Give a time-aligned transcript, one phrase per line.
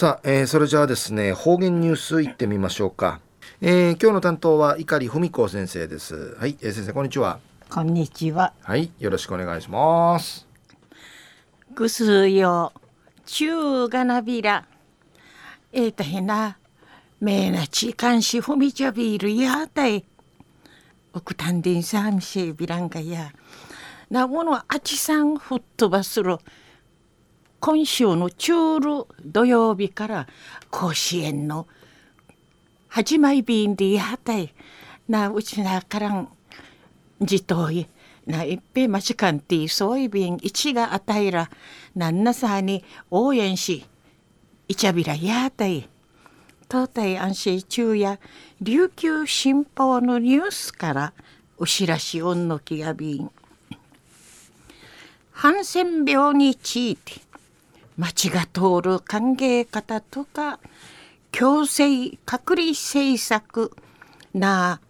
[0.00, 3.20] さあ、えー、それじゃあですね方言ニュースいってみましょうか、
[3.60, 6.38] えー、今日の担当は碇文子先生です。
[6.40, 7.38] はい、えー、先生こんにちは。
[7.68, 8.54] こんにちは。
[8.62, 10.48] はいよろしくお願いします。
[11.74, 12.72] ぐすよ。
[13.26, 14.64] 中がなびら。
[15.70, 16.56] えー、たへな
[17.20, 20.06] めなちかんしふみちゃびるやたい。
[21.12, 23.32] おくたんでんさんしびらんかや。
[24.08, 26.38] なものあちさんふっ飛ばする
[27.60, 30.26] 今週の中ル土曜日から
[30.70, 31.66] 甲子園の
[32.88, 34.54] 始まり便でやったい
[35.06, 36.28] なうちなからん
[37.20, 37.86] じとい
[38.26, 41.50] な一平間近んていそうい便一が与えら
[41.94, 43.84] なんなさに応援し
[44.66, 45.86] いちゃびらやったい
[46.70, 48.18] 東大安心中や
[48.62, 51.12] 琉球新報のニュースから
[51.58, 53.30] お知らしおんのきやびん
[55.32, 57.29] ハンセン病について
[57.96, 60.58] 町が通る歓迎方とか
[61.32, 63.72] 強制隔離政策
[64.34, 64.80] な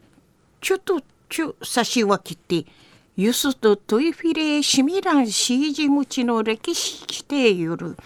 [0.61, 2.71] ちょっとちゅ差し分けて
[3.17, 7.97] ユスとトイフィレシミランシージムチの歴史地定よる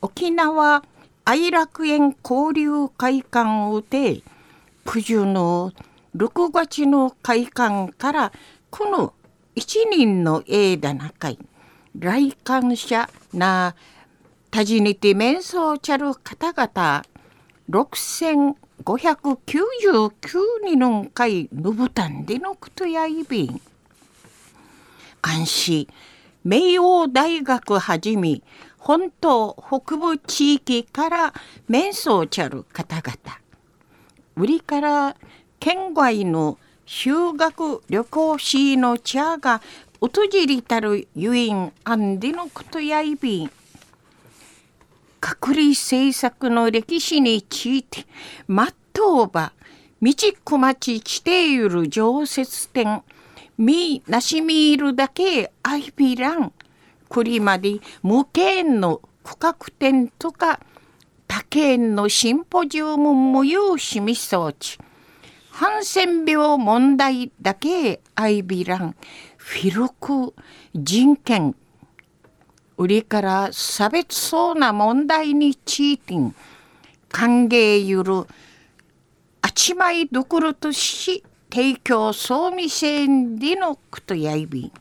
[0.00, 0.82] 沖縄
[1.24, 4.22] 愛楽園交流会館をて
[4.84, 5.72] 九十の
[6.16, 8.32] 6月の会館から
[8.70, 9.14] この
[9.54, 11.38] 一人の枝中い
[11.98, 13.74] 来館者な
[14.52, 17.06] たじにて面相ちゃる方々
[17.70, 18.52] 6599
[20.62, 23.62] 人の会のぶたんでのことやいびん。
[25.22, 25.88] 安心。
[26.44, 28.42] 名王大学はじめ
[28.76, 31.32] 本島北部地域から
[31.66, 33.16] 面相ちゃる方々
[34.36, 35.16] 売りから
[35.60, 39.62] 県外の修学旅行士の茶が
[39.98, 40.10] 訪
[40.46, 43.50] れたるゆいんあんでのことやいびん。
[45.22, 48.06] 隔離政策の歴史について
[48.48, 49.52] まっとうば
[50.02, 53.02] 道小町地底ゆる常設店
[53.56, 56.52] みなしみいるだけあいびらん
[57.08, 60.58] くりまで無形の区画店とか
[61.28, 64.76] 他県のシンポジウム無有しみそうち
[65.52, 68.96] ハンセン病問題だけあいびらん
[69.36, 70.34] フィルク
[70.74, 71.54] 人権
[72.76, 76.14] 売りから差別そうな問題について
[77.10, 78.26] 歓迎ゆる
[79.42, 84.72] あちまいどころとし提供総味せんでのことやいび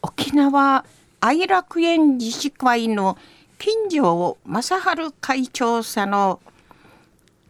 [0.00, 0.84] 沖縄
[1.20, 3.16] 愛楽園自治会の
[3.58, 6.40] 金城正治会長さの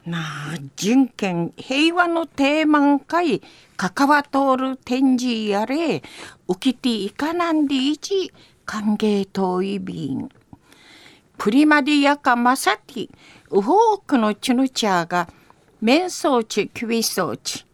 [0.04, 3.41] なあ人権平和のテーマ会
[3.76, 6.03] 関わとおる展示やれ
[6.48, 8.32] 受けていかなんでいち
[8.72, 10.31] 歓迎遠い便。
[11.37, 13.10] プリマディアカマサティ。
[13.50, 15.28] ウホークのチュヌチャーが
[15.83, 17.66] 面相地キビ装置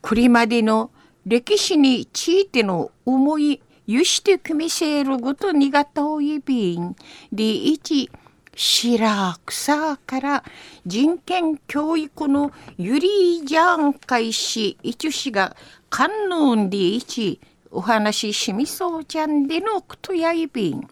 [0.00, 0.92] クリマディの
[1.26, 6.94] 歴史についての思いゆして組みせるごとにが遠い便。
[7.32, 8.08] で一
[8.54, 10.44] 白草から
[10.86, 15.56] 人権教育のゆりじゃん開始一しが
[15.90, 17.40] 観音で一。
[17.70, 20.88] お話ししみそうちゃんでのくとやいびん。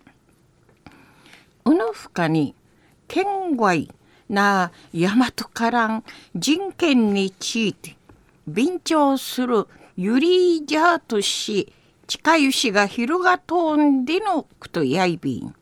[1.64, 2.54] うぬふかに
[3.09, 3.91] 県外
[4.28, 6.04] な大和からん
[6.34, 7.97] 人権について
[8.47, 9.66] 便調する
[9.97, 11.72] ゆりじゃとし
[12.06, 15.54] 近ゆしが広がとんでのくとやいびん。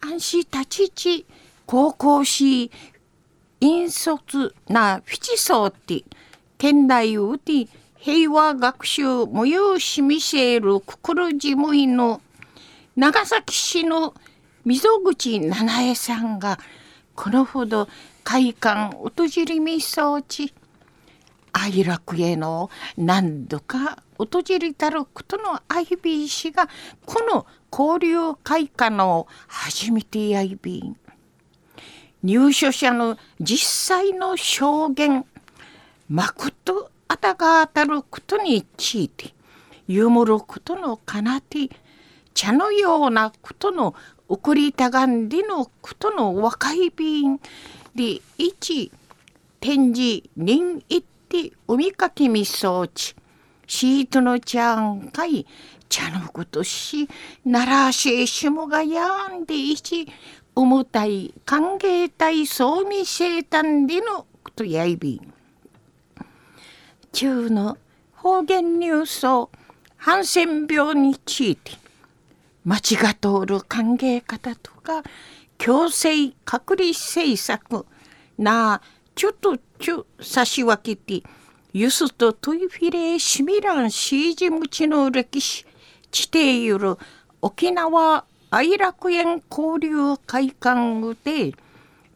[0.00, 1.26] 安心立ちち
[1.66, 2.70] 高校し
[3.60, 6.04] 引率なフィチソーティ
[6.58, 7.68] 県内うて
[8.04, 12.20] 平和学習無用しみせるくくる事務員の
[12.96, 14.12] 長崎市の
[14.64, 16.58] 溝口七重さんが
[17.14, 17.88] このほど
[18.24, 19.12] 会館訪
[19.46, 20.52] れみそうち
[21.52, 26.68] 愛楽への何度か訪れたることのアイビー氏が
[27.06, 30.96] この交流会館の初めてやいびん。
[32.24, 33.58] 入所者の実
[33.94, 35.24] 際の証言
[36.08, 39.34] まことあたが当たることについて
[39.86, 41.68] ゆむることのかなて
[42.32, 43.94] 茶のようなことの
[44.28, 47.38] 送りたがんでのことの若い便
[47.94, 48.90] で一
[49.60, 53.14] 展示人一手海かきみそうち
[53.66, 55.46] シートのちゃんかい
[55.90, 57.10] 茶のことし
[57.44, 60.08] ならししもがやんでいち
[60.54, 65.31] 重たい歓迎たいそうみせいたんでのことやいびん
[67.12, 67.78] 中の
[68.14, 69.50] 方言ニュースを
[69.96, 71.72] ハンセン病について
[72.64, 75.02] 町が通る歓迎方とか
[75.58, 77.86] 強制隔離政策
[78.38, 78.80] な
[79.14, 81.26] ちょっとちょ差し分けて
[81.72, 85.64] ユスとトイフィレーシミランシージムチの歴史
[86.10, 86.98] 地底ゆる
[87.40, 91.54] 沖縄愛楽園交流会館で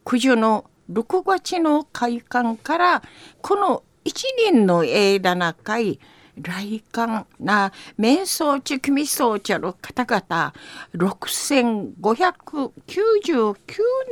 [0.05, 3.03] 九十の6月の会館から
[3.43, 5.99] この一年の間中い
[6.41, 10.55] 来館な瞑想地組装着の方々
[10.95, 13.57] 6599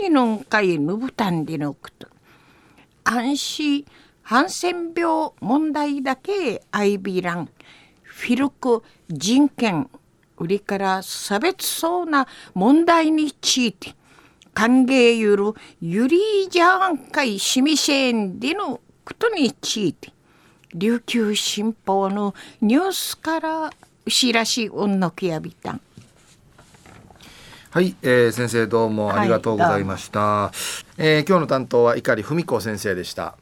[0.01, 2.09] 人の会ぬぶたんでのこと。
[3.05, 3.85] 安心
[4.23, 7.49] ハンセン病問題だけアイビラン
[8.03, 9.89] フィルク人権
[10.39, 13.95] 売りから差別そうな問題について
[14.55, 16.19] 歓迎ゆるゆり
[16.51, 20.13] じゃんかいしみせんでのことについて
[20.75, 23.73] 琉球新報のニュースから
[24.07, 25.81] 牛らしうんのきやびたん。
[27.71, 33.37] はい、えー、先生どうもありがとうございました、はい、えー、今日の担当は碇文子先生でした